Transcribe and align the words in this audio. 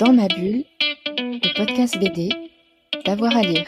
Dans 0.00 0.12
ma 0.12 0.26
bulle, 0.26 0.64
le 1.16 1.56
podcast 1.56 1.96
BD, 1.98 2.28
d'avoir 3.06 3.36
à 3.36 3.42
lire. 3.42 3.64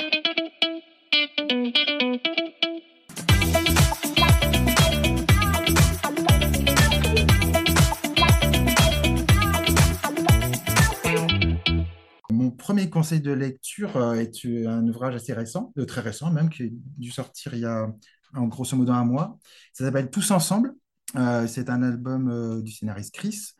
Mon 12.31 12.51
premier 12.51 12.91
conseil 12.91 13.21
de 13.21 13.31
lecture 13.31 13.97
euh, 13.97 14.15
est 14.15 14.45
un 14.67 14.87
ouvrage 14.89 15.15
assez 15.15 15.33
récent, 15.33 15.73
de 15.77 15.85
très 15.85 16.01
récent 16.01 16.33
même, 16.33 16.51
qui 16.51 16.65
a 16.65 16.67
dû 16.99 17.11
sortir 17.13 17.55
il 17.55 17.61
y 17.61 17.67
a 17.67 17.87
en 18.35 18.47
grosso 18.49 18.77
modo 18.77 18.93
un 18.93 19.05
mois. 19.05 19.39
Ça 19.73 19.85
s'appelle 19.85 20.11
Tous 20.11 20.31
ensemble. 20.33 20.75
Euh, 21.15 21.47
c'est 21.47 21.71
un 21.71 21.83
album 21.83 22.29
euh, 22.29 22.63
du 22.63 22.73
scénariste 22.73 23.15
Chris, 23.15 23.53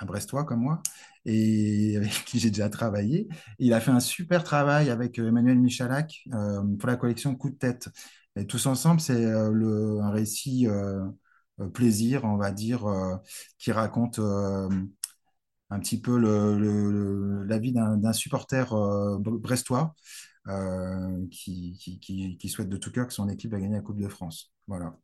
un 0.00 0.06
Brestois 0.06 0.44
comme 0.44 0.60
moi, 0.60 0.82
et 1.24 1.96
avec 1.96 2.10
qui 2.24 2.38
j'ai 2.38 2.50
déjà 2.50 2.68
travaillé. 2.68 3.28
Il 3.58 3.72
a 3.74 3.80
fait 3.80 3.90
un 3.90 4.00
super 4.00 4.44
travail 4.44 4.90
avec 4.90 5.18
euh, 5.18 5.28
Emmanuel 5.28 5.58
Michalak 5.58 6.22
euh, 6.34 6.62
pour 6.78 6.88
la 6.88 6.96
collection 6.96 7.34
Coup 7.36 7.50
de 7.50 7.56
tête. 7.56 7.88
Et 8.36 8.46
Tous 8.46 8.64
ensemble, 8.66 9.00
c'est 9.00 9.24
euh, 9.26 10.00
un 10.02 10.10
récit 10.10 10.66
euh, 10.68 11.04
plaisir, 11.74 12.24
on 12.24 12.36
va 12.36 12.50
dire, 12.50 12.84
qui 13.58 13.72
raconte 13.72 14.18
un 15.70 15.80
petit 15.80 16.00
peu 16.00 16.18
le, 16.18 17.44
la 17.44 17.58
vie 17.58 17.72
d'un 17.72 18.12
supporter 18.12 18.66
bre- 18.72 19.38
brestois 19.40 19.94
qui, 21.30 21.76
qui, 21.80 21.98
qui- 22.38 22.48
souhaite 22.48 22.68
de 22.68 22.76
tout 22.76 22.90
cœur 22.92 23.06
que 23.06 23.12
son 23.12 23.28
équipe 23.28 23.50
va 23.52 23.60
gagner 23.60 23.76
la 23.76 23.82
Coupe 23.82 24.00
de 24.00 24.08
France. 24.08 24.52
Voilà, 24.66 24.96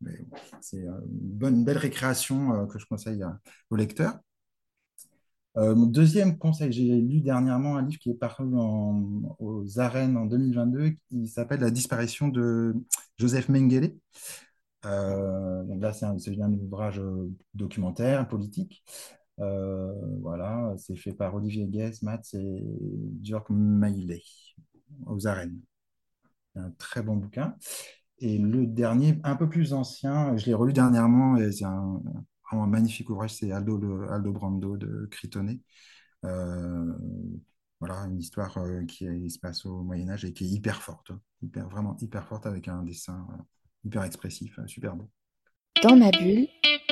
c'est 0.60 0.78
une 0.82 1.64
belle 1.64 1.78
récréation 1.78 2.66
que 2.66 2.78
je 2.78 2.86
conseille 2.86 3.24
aux 3.70 3.76
lecteurs. 3.76 4.18
Euh, 5.58 5.74
mon 5.74 5.86
deuxième 5.86 6.38
conseil, 6.38 6.70
j'ai 6.72 6.84
lu 6.84 7.20
dernièrement 7.20 7.76
un 7.76 7.82
livre 7.82 7.98
qui 7.98 8.10
est 8.10 8.14
paru 8.14 8.44
aux 9.40 9.80
arènes 9.80 10.16
en 10.16 10.24
2022 10.26 10.90
qui 11.08 11.26
s'appelle 11.26 11.60
La 11.60 11.70
disparition 11.70 12.28
de 12.28 12.74
Joseph 13.16 13.48
Mengele. 13.48 13.96
Euh, 14.86 15.64
donc 15.64 15.82
là, 15.82 15.92
c'est 15.92 16.06
un, 16.06 16.16
un 16.16 16.52
ouvrage 16.52 17.00
euh, 17.00 17.32
documentaire, 17.54 18.28
politique. 18.28 18.84
Voilà, 19.36 20.74
c'est 20.78 20.96
fait 20.96 21.12
par 21.12 21.34
Olivier 21.34 21.66
Guès, 21.66 22.02
Mats 22.02 22.20
et 22.34 22.64
Jörg 23.22 23.44
Maillet 23.50 24.22
aux 25.06 25.26
arènes. 25.26 25.58
Un 26.54 26.70
très 26.72 27.02
bon 27.02 27.16
bouquin. 27.16 27.54
Et 28.18 28.38
le 28.38 28.66
dernier, 28.66 29.18
un 29.24 29.36
peu 29.36 29.48
plus 29.48 29.72
ancien, 29.72 30.36
je 30.36 30.46
l'ai 30.46 30.54
relu 30.54 30.72
dernièrement 30.72 31.36
et 31.36 31.52
c'est 31.52 31.64
un, 31.64 32.02
un 32.50 32.66
magnifique 32.66 33.10
ouvrage, 33.10 33.34
c'est 33.34 33.52
Aldo, 33.52 34.02
Aldo 34.08 34.32
Brando 34.32 34.76
de 34.76 35.06
Critonnet. 35.10 35.60
Euh, 36.24 36.92
voilà, 37.80 38.06
une 38.06 38.18
histoire 38.18 38.56
euh, 38.58 38.84
qui, 38.84 39.30
se 39.30 39.38
passe 39.38 39.64
au 39.64 39.82
Moyen 39.82 40.08
Âge 40.10 40.24
et 40.24 40.32
qui 40.32 40.44
est 40.44 40.48
hyper 40.48 40.82
forte, 40.82 41.12
hyper, 41.42 41.68
vraiment 41.68 41.96
hyper 42.00 42.26
forte 42.26 42.46
avec 42.46 42.66
un 42.68 42.82
dessin 42.82 43.26
euh, 43.32 43.42
hyper 43.84 44.02
expressif, 44.02 44.58
super 44.66 44.96
beau. 44.96 45.08
Dans 45.82 45.96
ma 45.96 46.10
bulle, 46.10 46.48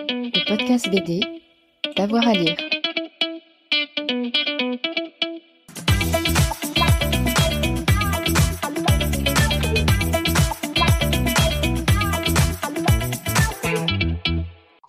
le 0.09 0.49
podcast 0.49 0.89
BD, 0.89 1.21
d'avoir 1.97 2.27
à 2.29 2.33
lire. 2.35 2.66